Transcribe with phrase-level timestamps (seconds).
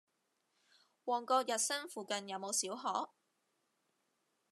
[1.05, 3.11] 旺角逸新附近有無小學？